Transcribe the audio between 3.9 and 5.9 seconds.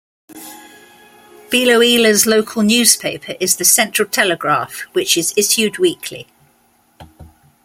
Telegraph" which is issued